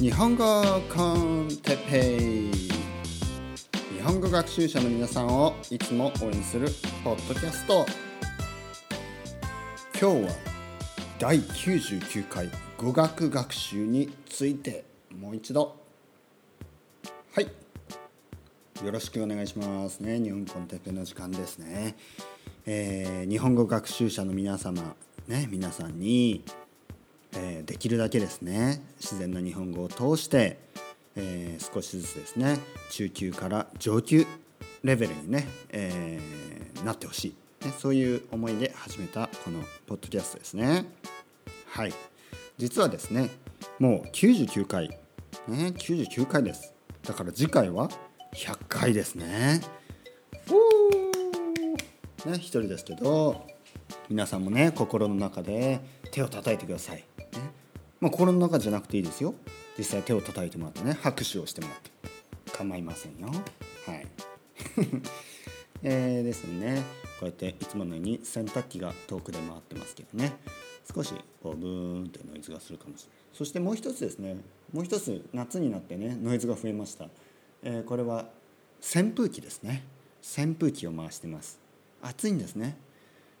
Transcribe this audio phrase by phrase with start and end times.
[0.00, 0.62] 日本語
[0.94, 2.50] コンテペイ。
[3.94, 6.68] 日本語学習者の皆さんをいつも応援する
[7.02, 7.86] ポッドキャスト。
[10.00, 10.32] 今日は
[11.18, 14.84] 第99回語学学習について
[15.18, 15.76] もう一度。
[17.34, 17.44] はい。
[18.84, 20.20] よろしくお願いしますね。
[20.20, 21.96] 日本コンテペイの時間ですね、
[22.66, 24.94] えー、日本語学習者の皆様
[25.28, 26.44] ね皆さんに
[27.36, 30.58] えー、できるだけですね自然な日本語を通して、
[31.14, 32.58] えー、少しずつですね
[32.90, 34.26] 中級から上級
[34.82, 40.86] レベルにね、えー、なってほしい、ね、そういう思いで始めたこのポッドキャストですね。
[41.66, 41.92] はい。
[42.56, 43.30] 実はですね
[43.78, 44.88] もう99回。
[45.48, 46.72] ね99回です。
[47.02, 47.90] だから次回は
[48.34, 49.60] 100回ですね。
[52.24, 53.46] ね一人ですけど
[54.08, 55.80] 皆さんもね心の中で
[56.12, 57.04] 手を叩いてください。
[58.06, 59.34] まあ、心の中じゃなくていいですよ。
[59.76, 60.96] 実際手を叩いてもらってね。
[61.02, 61.90] 拍手をしてもらって。
[62.52, 63.26] 構いませんよ。
[63.84, 64.06] はい。
[65.82, 66.84] えー、ですね。
[67.18, 70.36] こうやっていつものように洗濯機が遠くで回ってますけどね。
[70.94, 71.12] 少し
[71.42, 73.16] こうブーンってノイズがするかもしれない。
[73.32, 74.36] そしてもう一つですね。
[74.72, 77.08] もう一つ夏になってねノイズが増えました、
[77.64, 78.30] えー、これは
[78.78, 79.82] 扇風機ですね。
[80.22, 81.58] 扇風機を回してます。
[82.00, 82.76] 暑いんですね。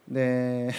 [0.08, 0.74] で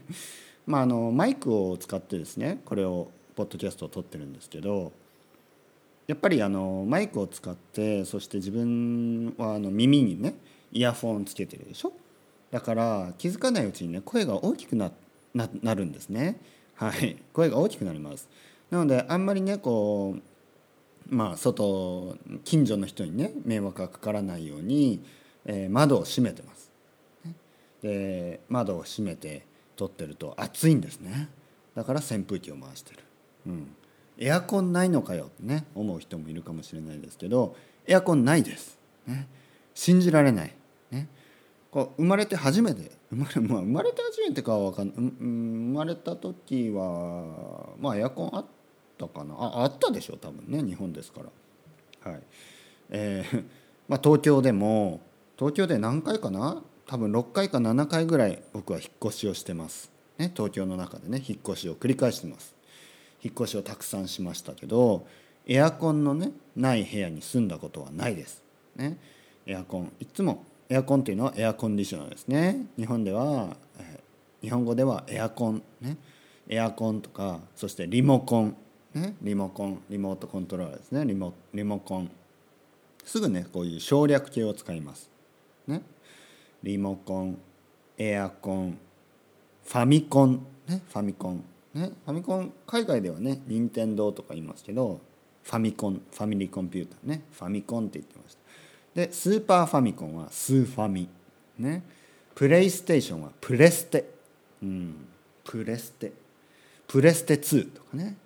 [0.66, 4.92] まああのマイクを使ってですねこれをポッドキャストを撮ってるんですけど
[6.06, 10.34] やっぱりあのマイクを使ってそして自分はあの耳にね
[10.72, 11.92] イヤフォンつけてるでしょ？
[12.50, 14.90] だから気づかないうちにね声が大きくな
[15.34, 16.38] ななるんですね。
[16.74, 17.16] はい。
[17.32, 18.28] 声が大きくなります。
[18.70, 20.16] なのであんまりねこ
[21.10, 25.02] うまあ外近所の人にね迷惑がかからないように、
[25.46, 26.70] えー、窓を閉めてます。
[27.82, 31.28] で窓を閉めて撮ってると暑いんですね。
[31.74, 32.98] だから扇風機を回してる。
[33.46, 33.74] うん、
[34.18, 39.28] エアコンないのかよってね思う人もいるかもしれないですけどエアコンないです、ね、
[39.74, 40.54] 信じられない、
[40.90, 41.08] ね、
[41.70, 45.24] こう生まれて初めて生まれ, まあ、生まれて初めてかは分かんない、生
[45.74, 48.46] まれた時はまあエアコンあっ
[48.98, 49.34] たかな。
[49.34, 51.22] ああったでしょ多分ね日本ですか
[52.04, 52.10] ら。
[52.12, 52.22] はい。
[52.90, 53.44] えー、
[53.88, 55.00] まあ東京でも
[55.36, 56.62] 東京で何回かな？
[56.86, 62.54] 多分6回か7回ぐらい僕は引っ越しをしてます、ね、東京の中でね引っ越しを繰り返してます。
[63.22, 65.06] 引っ越しをたくさんしましたけど
[65.46, 68.42] エアコンのねない部屋に住んだことはないです。
[68.76, 68.98] ね、
[69.46, 69.92] エアコン。
[70.00, 72.66] いつもエアコンっていうのはエアコンディショナーですね。
[72.76, 74.00] 日本では、え、
[74.40, 75.62] 日本語ではエアコン。
[75.80, 75.96] ね。
[76.48, 78.56] エアコンとかそしてリモコン。
[78.94, 79.16] ね。
[79.22, 79.82] リモコン。
[79.90, 81.04] リモートコントローラーですね。
[81.04, 82.10] リモリモコン。
[83.04, 85.10] すぐねこういう省略形を使います。
[85.66, 85.82] ね。
[86.62, 87.38] リモコン
[87.98, 88.78] エアコン
[89.64, 90.46] ファミコン。
[90.68, 90.82] ね。
[90.88, 91.44] ファミコン。
[91.74, 95.00] ね、ファミコン海外ではね任天堂とか言いますけど
[95.42, 97.22] ファミコンファミリーコンピューターね。
[97.32, 98.40] ファミコンって言ってました。
[98.94, 101.08] でスーパーファミコンはスーファミ。
[101.58, 101.82] ね。
[102.34, 104.04] プレイステーションはプレステ。
[104.62, 104.94] うん。
[105.44, 106.12] プレステ。
[106.86, 108.16] プレステ2とかね。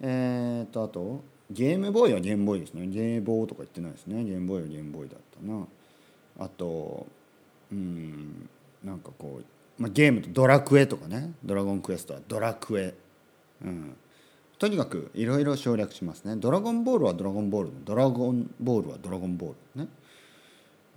[0.00, 2.86] えー、とあとゲームボーイはゲームボーイですね。
[2.86, 4.24] ゲーボーとか言ってないですね。
[4.24, 5.66] ゲームボーイはゲームボーイだったな。
[6.38, 7.06] あと
[7.70, 8.48] うん。
[8.82, 9.44] なんかこう
[9.82, 11.32] まあ、ゲームとドラクエとかね。
[11.44, 12.94] ドラゴンクエストはドラクエ、
[13.64, 13.96] うん、
[14.56, 16.36] とにかくいろいろ省略しますね。
[16.36, 19.88] ドラゴンボールはドラゴンボールドラゴンボールはドラゴンボールね。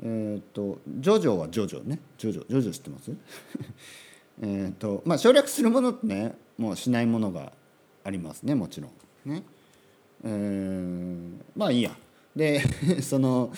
[0.04, 2.00] えっ、とジョジョはジョジョね。
[2.20, 3.12] ジョジョジョジョ知ってます？
[4.44, 7.54] えっとまあ省略するものってねもうしないものが
[8.04, 8.54] ありますね。
[8.54, 9.42] もちろんね。
[10.24, 11.98] えー、まあいいや。
[12.36, 12.62] で
[13.02, 13.52] その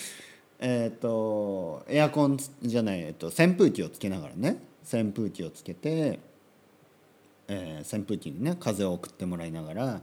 [0.60, 4.66] えっ、とエアコンじゃない、えっと、扇風機をつけながらね。
[4.92, 6.20] 扇風機をつけて、
[7.48, 10.02] えー、扇風機にね風を送ってもらいながら、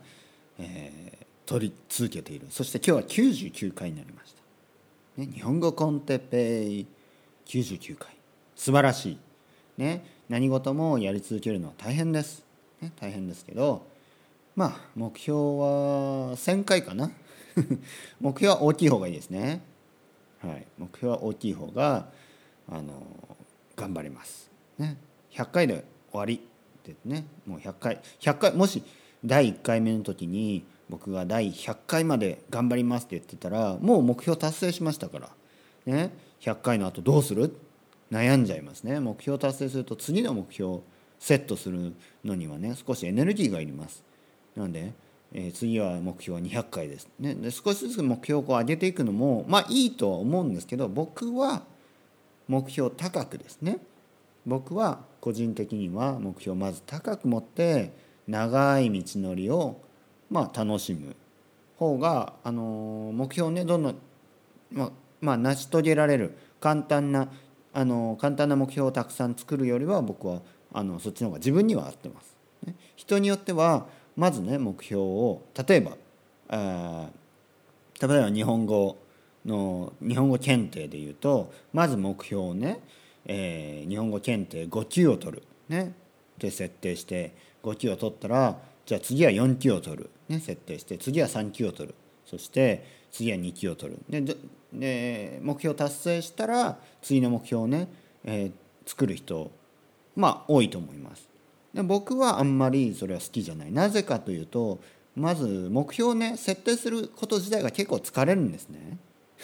[0.58, 2.46] えー、取り続けている。
[2.50, 4.34] そして今日は99回になりまし
[5.16, 6.86] た、ね、日本語コンテペイ
[7.46, 8.14] 99回。
[8.56, 9.18] 素晴らしい、
[9.78, 12.44] ね、何事もやり続けるのは大変です、
[12.80, 13.84] ね、大変ですけど
[14.54, 15.42] まあ目標は
[16.36, 17.10] 1000回かな。
[18.20, 19.62] 目標は大きい方がいいですね。
[20.40, 20.66] はい。
[20.78, 22.08] 目標は大きい方が
[22.68, 23.02] あの
[23.76, 24.53] 頑張ります。
[24.78, 24.96] ね、
[25.32, 26.38] 100回で終わりっ
[26.82, 28.00] てねもう100回。
[28.20, 28.82] 100回もし
[29.24, 35.30] 第1回目の時に僕が第100回まで頑張りますって言ってたらもう目標達成しましたから、
[35.86, 36.10] ね、
[36.40, 37.56] 100回の後どうする？
[38.12, 39.00] 悩んじゃいますね。
[39.00, 40.80] 目標達成すると次の目標
[41.18, 41.94] セットする
[42.24, 44.04] のにはね少しエネルギーがいります。
[44.54, 44.92] なので、
[45.32, 51.64] えー、次は目標は200回です、ね、で少しずつ目標をこう上げていくのもまあいいとは思うんですけど僕は
[52.46, 53.78] 目標高くですね。
[54.46, 57.92] 僕は個人的には目標をまず高く持って
[58.28, 59.80] 長い道のりを
[60.30, 61.16] まあ楽しむ
[61.76, 63.96] 方があの目標をねどんどん
[64.70, 67.28] まあまあ成し遂げられる簡単な
[67.72, 70.40] あの簡単な目標をたくさん作るよりは僕は
[70.72, 72.36] あのそっちの方が自分には合ってます。
[72.96, 73.86] 人によっては
[74.16, 75.96] まずね目標を例えば
[76.48, 77.08] あ
[78.00, 78.96] 例えば日本語
[79.44, 82.80] の日本語検定でいうとまず目標をね、
[83.26, 85.42] えー、日本語検定5級を取る。
[85.68, 85.94] ね。
[86.34, 91.94] って設定して5級を取ったらじゃあ次は4級を取る、ね、設定して次は3級を取る。
[92.26, 94.00] そして次は2級を取る。
[94.08, 94.36] で
[94.72, 97.88] で目標達成したら次の目標をね、
[98.24, 98.52] えー、
[98.86, 99.52] 作る人
[100.16, 101.28] まあ多いと思います。
[101.72, 103.72] で僕はあんまりそれは好きじゃない。
[103.72, 104.80] なぜかというと
[105.16, 108.98] まず目標をね設定すること自体が結構疲れるんですね。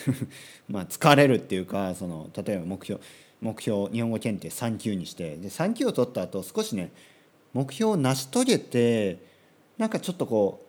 [0.69, 3.01] まあ疲れるっていうかその例えば目標
[3.41, 5.37] 目標日本語検定3級にして。
[5.37, 6.93] で3級を取った後少しね
[7.53, 9.19] 目標を成し遂げて
[9.79, 10.67] なんかちょっとこう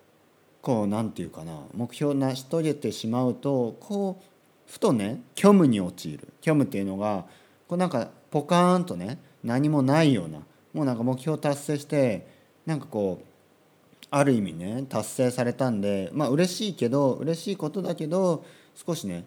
[0.61, 6.27] こうなんていうかな目標を成し遂げてしまうとこうふとね虚無に陥る。
[6.41, 7.25] 虚無っていうのが
[7.67, 10.39] こうなんかポカーンとね何もないような
[10.73, 12.27] もうなんか目標を達成して
[12.65, 13.25] なんかこう
[14.09, 18.45] ある意味ね達成されたんでまあ嬉しいけど嬉しいことだけど
[18.75, 19.25] 少しね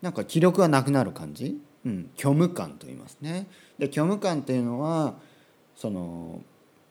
[0.00, 3.46] なんか気力がなくなる感じ、うん、虚無感と言いますね。
[3.78, 5.14] で虚無感っていうのは
[5.76, 6.40] その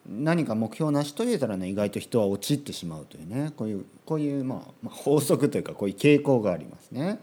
[0.07, 7.19] 何か目標を成し遂げたらね意外と人は陥ってしまうというねこういうこういう、まあ、まあ法則というかこういう傾向がありますね。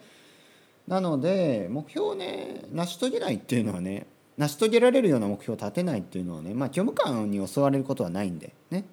[0.87, 4.07] なので目標をね成し遂げないっていうのはね
[4.39, 8.85] 成し遂げられるような目標を立てないっていうのはねまあ虚無感に襲われることはないんでね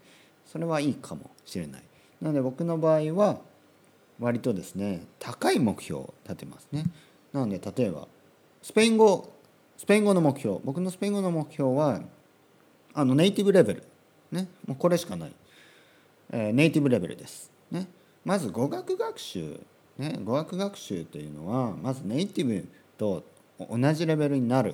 [0.45, 1.83] それはいいかもしれない。
[2.21, 3.39] なので僕の場合は
[4.19, 6.85] 割とですね高い目標を立てますね。
[7.31, 8.07] なので例えば
[8.65, 9.31] スペイン語
[9.77, 12.01] スペイン語の目標僕のスペイン語の目標は
[12.95, 13.83] あのネイティブレベル
[14.31, 15.31] ねもうこれしかない、
[16.31, 17.51] えー、ネイティブレベルです。
[17.69, 17.87] ね、
[18.23, 19.59] まず語学学習、
[19.99, 22.67] ね、語学学習というのはまずネイティブ
[22.97, 23.23] と
[23.69, 24.73] 同じレベルになる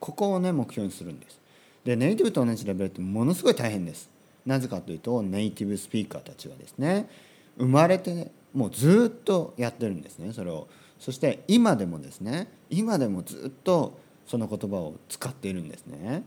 [0.00, 1.40] ここをね目標にするんです。
[1.84, 4.10] でネイティブと同じレベルってものすごい大変です。
[4.46, 7.08] なぜかというとネイティブスピーカーたちはですね
[7.56, 10.66] 生まれて、ね、もうずっとやってるんですねそれを。
[10.98, 16.22] そして今でもですね今でもずっとその言葉を使っているんですね。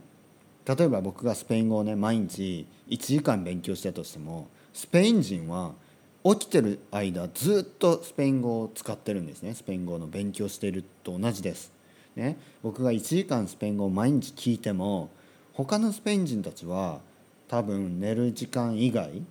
[0.65, 5.73] 例えば僕がスペイン語をね毎日1時間勉強したとしてもスペイン人は
[6.23, 11.71] 起きてる間ずっとスペイン語を使ってるんですねスペイン語の勉強していると同じです。
[12.15, 15.09] ね、僕が1時間スペイン語を毎日聞いても
[15.53, 16.99] 他のスペイン人たちは
[17.47, 19.23] 多分寝る時間以外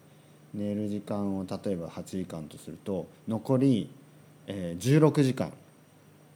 [0.55, 3.91] 寝る時間を例えば8時間とすると残り、
[4.52, 5.52] え16時間。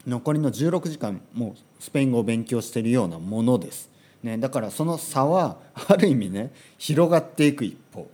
[0.07, 3.91] 残りの16時間もうスペイン語を勉強しているようなものです。
[4.23, 5.59] ね、だからその差は
[5.89, 8.07] ある意味ね広がっていく一方。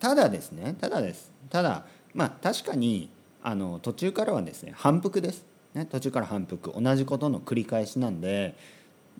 [0.00, 1.30] ただですねただです。
[1.50, 1.84] ただ
[2.14, 3.08] まあ確かに
[3.42, 5.44] あの途中からはですね反復です、
[5.74, 6.72] ね、途中から反復。
[6.80, 8.56] 同じことの繰り返しなんで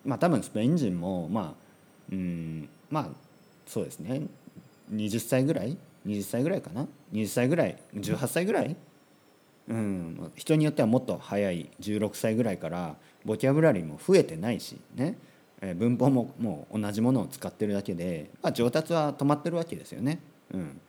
[0.04, 1.52] まあ多分スペイン人もまあ
[2.12, 3.08] うんまあ
[3.66, 4.22] そうですね。
[4.92, 5.76] 20歳ぐらい
[6.06, 8.76] ？20歳ぐらいかな？20歳ぐらい？18歳ぐらい？
[9.68, 10.32] うん。
[10.36, 15.18] 人によってはもっと早い16歳ぐらいからボキャブラリーも増えてないしね。
[15.76, 20.20] 文法ももう同じものを使ってるだけで、まあ、上達は止まってるわけですよね。
[20.52, 20.80] うん。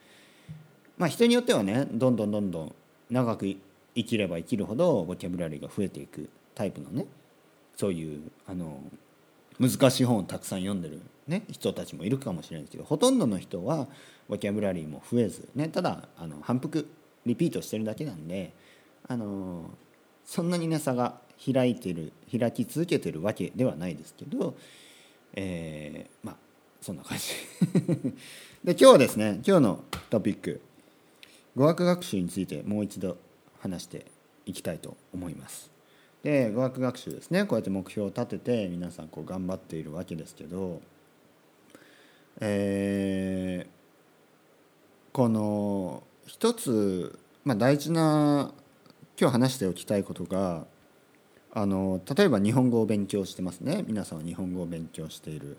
[0.98, 2.76] まあ、人によってはねどんどんどんどん
[3.10, 3.46] 長く
[3.96, 7.06] 生きれば生きるほどボキャブラリーが増えていくタイプのね
[7.76, 8.80] そういうあの
[9.60, 13.88] 難しい本をたくさん読んでる、ね、人たちもいるかもしれないですけどほとんどの人は
[14.28, 16.88] ボキャブラリーも増えず、ね、ただあの反復
[17.26, 18.54] リピートしてるだけなんで
[19.08, 19.70] あの
[20.26, 21.20] そんなにね差が
[21.54, 24.56] 開いてる開き続けてるわけではないですけど、
[25.34, 26.36] えー、まあ
[26.82, 27.26] そんな感じ
[28.64, 30.62] で今日はですね今日のトピック
[31.56, 33.18] 語学学習についてもう一度
[33.60, 34.06] 話して
[34.46, 35.72] いきたいと思います。
[36.24, 40.82] で語学学習ですねこうやって目標を立てて皆さんこう頑張っているわけですけど、
[42.40, 48.52] えー、この一つ、まあ、大事な
[49.20, 50.66] 今日話しておきたいことが
[51.52, 53.84] あの例えば日本語を勉強してますね。
[53.88, 55.58] 皆さんは日本語を勉強している。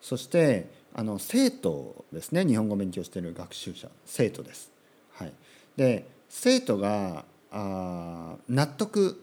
[0.00, 2.46] そしてあの生徒ですね。
[2.46, 3.88] 日本語を勉強している学習者。
[4.06, 4.70] 生徒です。
[5.14, 5.32] はい、
[5.76, 9.20] で生徒があ納得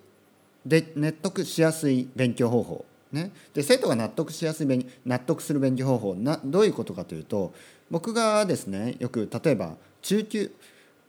[0.65, 7.53] で納得しやすい勉強方法ね、で生徒が納得しやすい勉納得する勉強方法などういうことかというと
[7.89, 10.51] 僕がですねよく例えば中級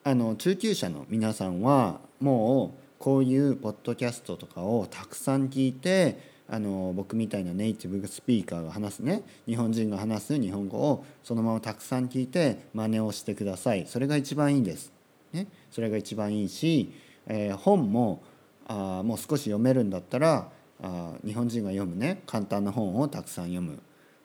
[0.03, 9.23] あの中級者の皆さんはもうこういうポッドキャストとかをたくさん聞いてあの僕みたいなネイティブスピーカーが話すね。
[9.47, 13.87] 日本人が話す日本語をそのままたくさん聞いて真似をしてください。
[13.87, 14.93] それが一番いいです。
[15.33, 16.93] ね、それが一番いいし、
[17.27, 18.23] えー、本も
[18.67, 20.49] あもう少し読めるんだったら
[20.83, 22.23] あ日本人が読むね。
[22.27, 23.79] 簡単な本をたくさん読む。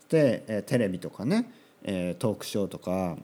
[0.10, 1.52] で、えー、テレビとかね、
[1.84, 3.18] えー、トークショーとか、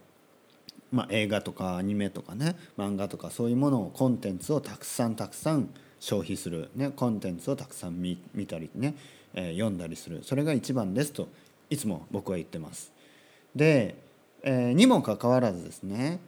[0.91, 5.69] まあ、映画とかアニメとかね漫画とかそういうものをコンテンツをたくさんたくさん
[5.99, 8.17] 消費する、ね、コンテンツをたくさん見
[8.47, 8.95] たりね、
[9.33, 11.29] えー、読んだりするそれが一番ですと
[11.69, 12.91] いつも僕は言ってます。
[13.55, 13.95] で、
[14.43, 16.19] えー、にもかかわらずですね、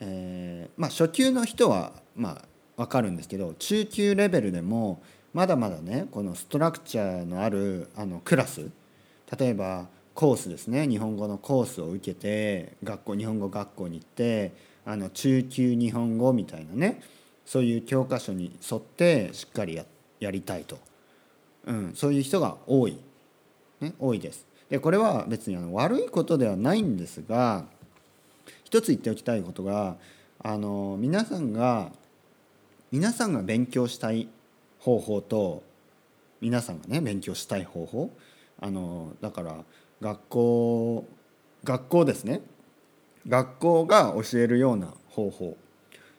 [0.00, 2.44] えー、まあ、初級の人はまあ
[2.76, 5.02] 分かるんですけど中級レベルでも
[5.32, 8.70] まだまだねこのストラクチャーのあるあのクラス
[9.38, 10.86] 例えばコースですね。
[10.86, 14.52] 日本語のコースを受けて学校日本語学校に行って
[14.84, 17.02] あの中級日本語みたいなね
[17.46, 19.84] そういう教科書に沿ってしっかりや
[20.20, 20.78] やりたいと、
[21.66, 22.98] うん、そういう人が多い、
[23.80, 24.46] ね、多いです。
[24.68, 27.66] でこれは別にあの悪いことではないんですが
[28.64, 29.96] 一つ言っておきたいことが
[30.38, 31.92] あの皆さんが
[32.90, 34.28] 皆さんが勉強したい
[34.78, 35.62] 方法と
[36.40, 38.10] 皆さんがね勉強したい方法。
[38.60, 39.64] あのだから
[40.02, 41.06] 学校
[41.64, 42.42] 学校ですね。
[43.28, 45.56] 学校が教えるような方法。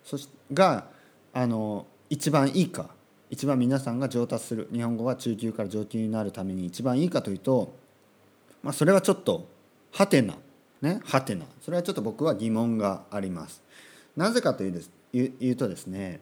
[0.06, 0.86] そしが
[1.34, 2.90] あの一番いいか。
[3.30, 4.70] 一番皆さんが上達する。
[4.72, 7.76] 日本語が中級から上級になるために一番いいかというと、
[8.62, 9.50] まあ、それはちょっと
[9.92, 10.36] はてな
[10.82, 13.62] ねはてなそれはちょっと僕は疑問があります。
[14.16, 16.22] なぜかというです言うとですね、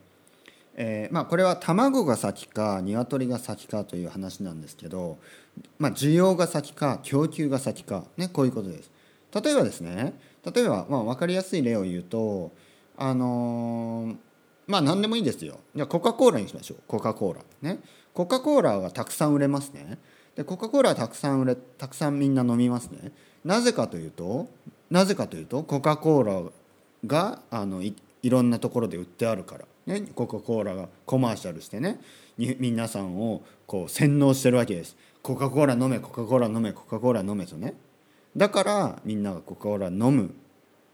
[0.76, 5.18] えー、まあこれは卵が先か鶏が先かという話なんですけど、
[5.80, 8.92] まあ、需要が先か供給が先か、ね、こういうことです。
[9.34, 10.14] 例えばですね
[10.46, 12.52] 例えばまあ分かりやすい例を言うと
[12.98, 14.16] あのー
[14.68, 15.60] まあ何でもいいんですよ。
[15.76, 16.78] じゃあコカ・コーラにしましょう。
[16.88, 17.42] コカ・コーラ。
[17.62, 17.80] ね。
[18.14, 19.98] コカ・コーラがたくさん売れますね。
[20.36, 23.12] でコカ・コーラはたくさん売れたくさんみんな飲みますね。
[23.44, 24.48] なぜかというと
[24.90, 26.52] なぜかというとコカ・コーラ
[27.06, 32.00] があのいいろんなところで売ってあるから、ね、コカ・コーラがコマーシャルしてね
[32.38, 34.96] 皆さんをこう洗脳してるわけです。
[35.22, 37.74] コカ・コーラ飲めコカ・コーラ飲めコカ・コーラ飲めとね。
[38.36, 40.34] だからみんながコカ・コーラ飲む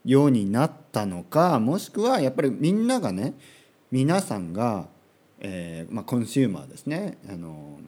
[0.03, 3.33] ようになったのかもしくはやっぱりみんながね
[3.91, 4.87] 皆さんが、
[5.39, 7.17] えーまあ、コンシューマーですね。
[7.29, 7.79] あの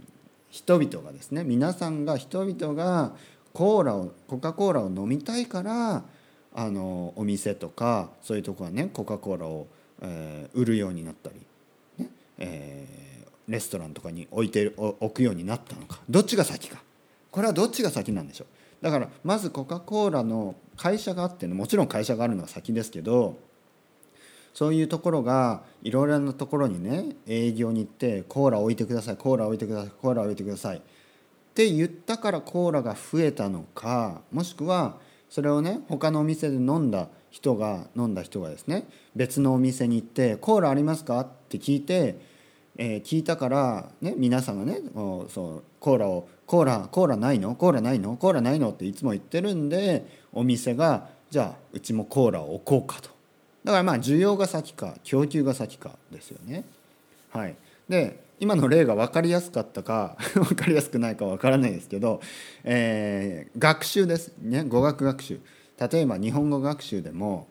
[0.50, 3.14] 人々がですね皆さんが人々が
[3.54, 6.04] コーラをコカ・コーラを飲みたいから
[6.54, 9.68] あのお店とかそういうとこはねコカ・コーラを、
[10.02, 11.36] えー、売るようになったり、
[11.98, 16.00] ねえー、レストランとかに置いて置くようになったのか。
[16.10, 16.82] どっちが先か。
[17.32, 18.48] これはどっちが先なんでしょう。
[18.82, 23.38] だからまずコカ・コーラの会社があってもちろん会社があるのは先ですけど
[24.54, 30.78] そういうところがいろいろなところにね営業に行ってコーラ置いてくださいコーラ置いてくださいコーラ置いてください。
[30.78, 30.82] っ
[31.54, 34.98] て言ったからコーラが増えたのかもしくは
[35.30, 42.20] それをね他のお店で飲んだ人が飲んだ人がですね別のお店に行って「コーラありますか?」って聞いて、
[42.78, 47.56] えー、聞いたから、ね、皆さんがねそうコーラを「コーラコーラないの？
[47.56, 48.16] コーラないの？
[48.18, 53.10] コーラないの?」っていつも言ってるんでお店が「じゃあうちもコーラを置こうか」と。
[53.64, 56.64] だからまあ需要が先か供給が先かですよね。
[57.30, 57.56] はい、
[57.88, 62.22] で今の例が分かりやすかったか 分かりやすくないか分からないですけど、
[62.64, 65.40] えー、学習ですね語学学習
[65.80, 67.48] 例えば日本語学習でも、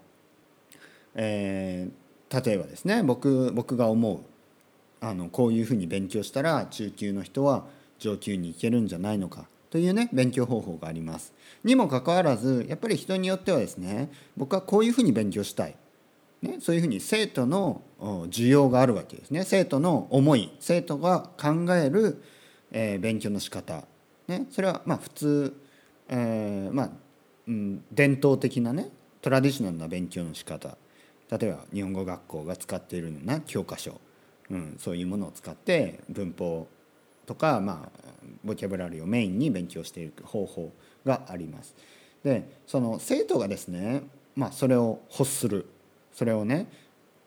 [1.14, 4.20] えー、例えばですね僕僕が思う
[5.00, 7.64] あのこういうふうに勉強したら中級の人は
[7.98, 11.32] 上級に行けるんじゃないのかというね勉強方法があります。
[11.64, 15.76] にもかかわらずやっぱり人によってはですね僕はこういうふうに勉強したい。
[16.40, 17.82] ね、そういうふうに生徒の
[18.30, 19.42] 需要があるわけですね。
[19.44, 22.22] 生徒の思い生徒が考える、
[22.70, 23.84] えー、勉強の仕方、
[24.28, 25.60] ね、それはまあ普通、
[26.08, 26.90] えー、まあ、
[27.48, 28.90] うん、伝統的なね
[29.22, 30.76] トラディショナルな勉強の仕方
[31.30, 34.00] 例えば日本語学校が使っているような教科書、
[34.50, 36.68] うん、そういうものを使って文法
[37.26, 38.00] とか、まあ、
[38.44, 40.72] ボキャブラリーをメインに勉強していく方法
[41.04, 41.74] があります。
[42.24, 44.02] でその生徒がですね、
[44.34, 45.66] まあ、それを欲する
[46.12, 46.66] それをね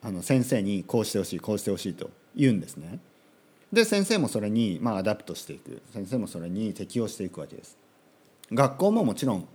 [0.01, 3.00] あの先生にこうしてほしいこうしてほしいと言うんですね。
[3.72, 7.78] で先生もそれにまあ adapt していく先生もそれに適応していくわけです。
[8.51, 9.48] 学校ももちろん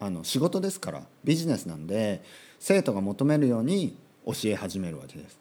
[0.00, 2.22] あの仕事ですからビジネスなんで
[2.58, 5.38] 生徒が求めるように教え始めるわけです。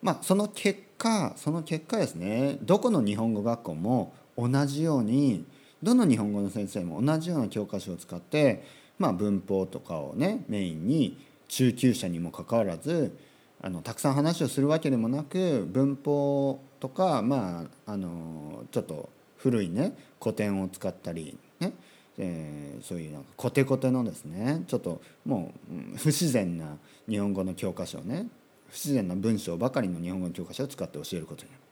[0.00, 5.44] まあその結果その結果ですねどこの日本語学校も同じように
[5.82, 8.64] どの日本語の先生も同じような教科書を使って、
[8.98, 13.16] まあ、文法とかをねメインに中級者にもかかわらず
[13.60, 21.72] あのたくさん話をするわけでもなく文法とかまああのちょっと古いね古典を使ったりね
[22.18, 25.52] えー、そういうなんかコテコテのですねちょっとも
[25.94, 26.76] う不自然な
[27.08, 28.28] 日本語の教科書をね
[28.68, 31.64] 不自然な文章ばかりの日本語の教科書を使って教えることになる。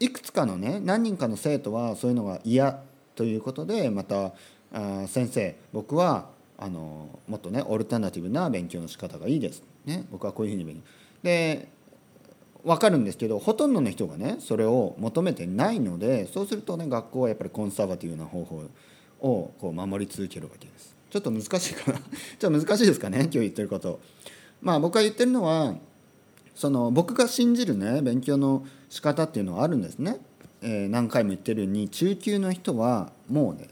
[0.00, 2.82] いくつかのね何人かの生徒はそういうのが嫌
[3.14, 4.32] ということでまた
[4.72, 10.82] あ先生僕はあのもっとねオルタナティブな勉強の仕方がいいです、ね、僕はこういうふうに勉強。
[11.22, 11.68] で
[12.64, 18.62] 分かるんですけどほとんどの人がねそれを求めてないのでそうするとね学校はやっぱりコンサバティブな方法
[19.20, 20.96] をこう守り続けるわけです。
[21.10, 21.98] ちょっと難しいかな
[22.38, 24.00] ちょっと難しいですかね今日言ってること。
[24.60, 25.76] まあ僕が言ってるのは
[26.54, 30.18] その僕が信じるね勉強の仕方っていうのはあるんですね。
[30.62, 33.68] えー、何回も言ってるように中級の人はもうね、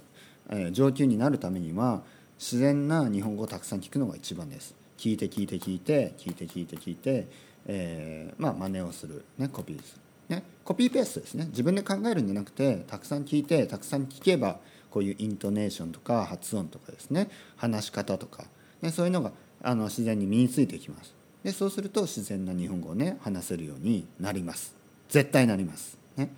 [0.49, 2.02] えー、上級になるためには
[2.38, 4.75] 自然な日本語をたくさん聞くのが一番です。
[4.97, 7.28] 聞いて聞いて聞いて聞いて聞いて聞いて
[7.69, 9.95] えー、まあ真似をする、ね、コピーす
[10.29, 11.47] る、ね、コピーペーストですね。
[11.47, 14.59] 自分で考えるんじゃなくてたくさん聞いてたくさん聞けば
[14.91, 17.29] こういうイントネーションとか発音とかですね。
[17.57, 18.45] 話し方とか、
[18.83, 19.33] ね、そういうのが
[19.63, 21.15] あの自然に身についてきます。
[21.45, 24.75] でそうすると自然な日本語をね話せるようになります。
[25.09, 26.31] 絶対なります、ね、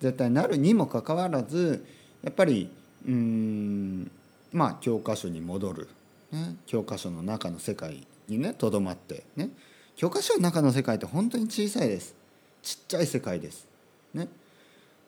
[0.00, 1.84] 絶対なるにもかかわらず
[2.22, 2.70] やっぱり
[3.06, 4.10] うん
[4.52, 5.88] まあ教科書に戻る、
[6.32, 9.50] ね、教科書の中の世界にねとどまってね。
[9.96, 12.14] 教科書の中の世界って本当に小さいです。
[12.62, 13.66] ちっちゃい世界です。
[14.12, 14.28] ね。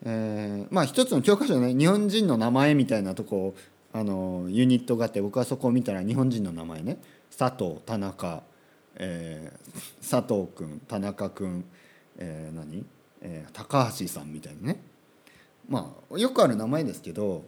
[0.02, 3.54] えー、まあ一つの教科書ね日本人の名前みたいなとこ
[3.92, 6.96] あのユニットがあって僕はそこを見たら日本人の名前ね。
[7.36, 8.42] 佐藤田中、
[8.96, 11.64] えー、佐藤君田中君、
[12.16, 12.86] えー、何、
[13.20, 14.80] えー、高橋さんみたいにね。
[15.68, 17.44] まあよくある名前ですけど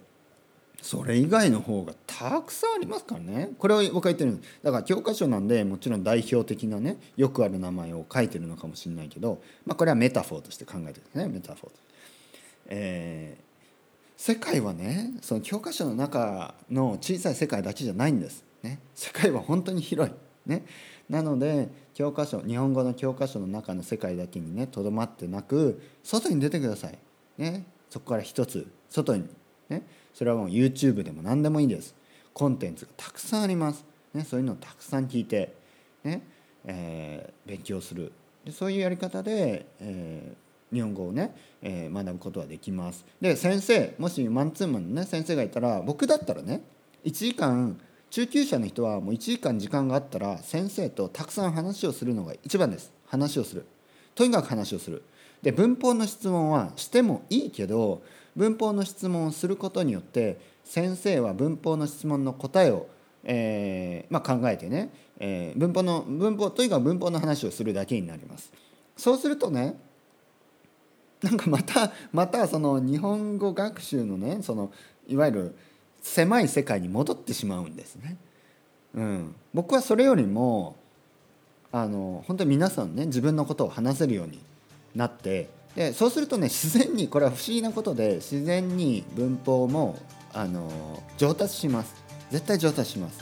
[0.91, 3.51] それ以外の方がたくさんありますからね。
[3.61, 11.29] これを僕は言ってるだから教科書なんでもちろん代表的なねよくある名前を書いてるのかもしれないけど、まあ、これは metaphor として考えてるんですね。
[11.29, 11.73] metaphor と。
[12.71, 20.65] えー、世界はねその教科書の中の小さい世界だけじゃないんです、ね、世界は本当に広い、ね、
[21.09, 26.99] なので教科書日本語の教科書の中の世界だけにねとどまってなく外に出てください、
[27.39, 29.29] ね、そこから一つ外に。
[29.69, 29.85] ね。
[30.15, 31.95] それはもう YouTube でも何でもいいです。
[32.33, 35.53] コンテンツがたくさんあります、ね、そういうのをたくさん聞いて、
[36.05, 36.23] ね
[36.65, 38.13] えー、勉強する。
[38.45, 43.05] でそういうやり方で、えー、日本語をね、えー、学ぶことはできます。
[43.21, 46.63] で先生もしマンツーマンのね先生がいたら僕だったらね
[47.05, 47.79] 1時間
[48.11, 52.93] 中級者の人はもう1時間時間があったら先生とたくさん話をするのが一番です。
[53.07, 53.65] 話をする。
[54.15, 55.03] とにかく話をする。
[55.43, 58.03] で文法の質問はしてもいいけど
[58.37, 62.87] 文法の質問をすることによって先生は文法の質問の答えを、
[63.25, 68.53] えーまあ、考えてね、えー、文法の文法とにか文法の話をするだけになります。
[68.97, 69.77] そうするとね
[71.23, 74.73] なんかまたまたその日本語学習のねその
[75.07, 75.57] いわゆる
[76.03, 78.17] 狭い世界に戻ってしまうんですね。
[78.95, 80.77] うん、僕はそれよりも
[81.73, 84.41] あの本当に皆さんね自分のことを話せるように
[84.95, 89.99] なってでそうするとね自然にこれは不思議なことで自然に文法も
[90.33, 90.69] あの
[91.17, 91.95] 上達します。
[92.31, 93.21] 絶対上達します。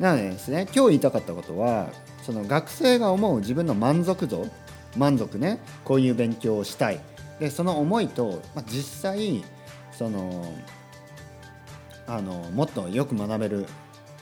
[0.00, 1.88] なのでですね今日言いたかったことは
[2.22, 4.46] その学生が思う自分の満足度
[4.96, 7.00] 満足ねこういう勉強をしたい。
[7.40, 9.44] でその思いと、まあ、実際
[9.92, 10.44] その
[12.06, 13.66] あのもっとよく学べる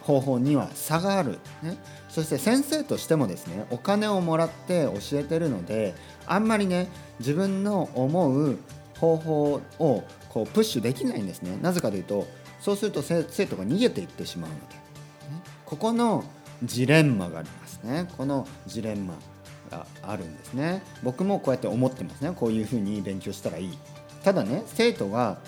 [0.07, 1.77] 方法には差がある、ね、
[2.09, 6.89] そして先生としてもですねお金をもらって教えてるのであんまりね
[7.19, 8.57] 自分の思う
[9.01, 11.59] 方法をこうプッシュできないんですね。
[11.61, 12.27] なぜかというと
[12.61, 14.81] そうすると生徒が逃げていってしまうので、ね、
[15.65, 16.25] ここの
[16.63, 18.09] ジレンマがありますね。
[18.17, 19.15] このジレンマ
[19.71, 20.83] があるんですね。
[21.03, 22.33] 僕もこうやって思ってますね。
[22.35, 23.79] こういうふうに勉強したらいい。
[24.23, 25.39] ただね生徒が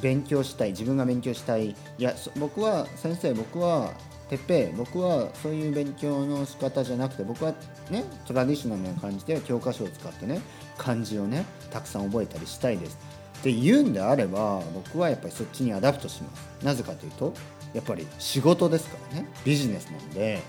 [0.00, 1.70] 勉強したい自分が勉強したい。
[1.70, 3.92] いや僕は先生僕は
[4.28, 7.54] てっぺ僕はそういう勉強の仕方じゃなくて僕は
[7.90, 10.40] ねトラディショナルな感じで教科書を使ってね
[10.76, 12.98] 漢字をねたくさん覚えたりしたいです。
[13.38, 16.64] って言うんであれば僕はやっぱりそっちに adapt します。
[16.64, 17.32] なぜかというと
[17.74, 19.28] やっぱり仕事ですからね。
[19.44, 20.40] ビジネスなんで、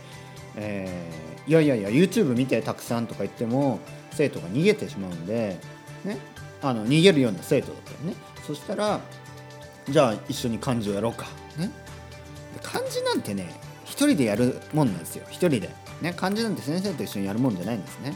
[0.56, 3.80] えー、いやいやいや YouTube 見てたくさんとか言っても
[4.12, 5.60] 生徒が逃げてしまうんで、
[6.04, 6.18] ね、
[6.62, 8.16] あの逃げるような生徒だったらね。
[8.48, 9.02] そしたら
[9.90, 11.26] じゃあ一緒に漢字をやろうか。
[11.58, 11.72] ね。
[12.62, 15.26] 漢字なんてね一人でやるもんなんですよ。
[15.30, 15.70] 一人で。
[16.02, 18.16] ね漢字なんて先生と一緒にやるもんじゃないんですね。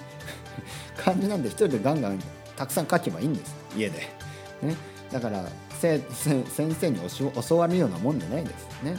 [0.97, 2.19] 漢字なんて一人でガンガン
[2.55, 3.55] たくさん書けばいいんです。
[3.75, 3.99] 家で、
[4.61, 4.75] ね、
[5.11, 5.45] だから
[5.79, 6.99] 先生に
[7.47, 8.83] 教わるようなもんじゃないです。
[8.83, 8.97] ね。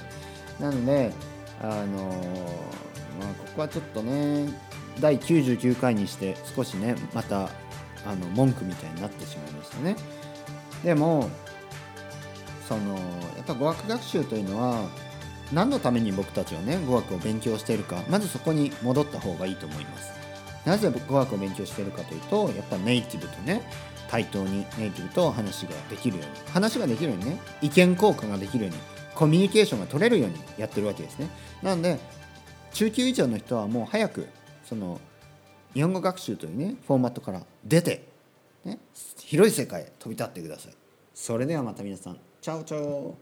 [0.58, 1.12] なので
[1.60, 4.48] あのー、まあ、ここはちょっとね
[4.98, 7.50] 第99回にして少しねまた
[8.04, 9.96] あの文句みたいになってしまいましたね。
[10.82, 11.30] でも
[12.68, 14.88] そのやっぱ語学学習というのは
[15.52, 20.12] 何のために僕たちはね語学を勉強しているかまずそこに戻った方がいいと思います。
[20.64, 23.62] なぜ語学を勉強しているかというとやっぱネイティブとね
[24.08, 28.80] 対等にネイティブと話ができるように話ができるようにね意見交換ができるように
[29.14, 31.28] コミュニケーションが取れるようにやってるわけですね。
[31.62, 31.98] なので
[32.72, 34.26] 中級以上の人はもう早く
[34.64, 35.00] その
[35.74, 38.06] 日本語学習というねフォーマットから出て、
[38.64, 38.78] ね、
[39.18, 40.72] 広い世界へ飛び立ってください。
[41.12, 43.16] それではまた皆さんチャオチャオ